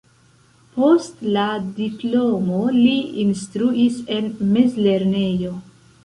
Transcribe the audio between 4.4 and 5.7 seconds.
mezlernejo.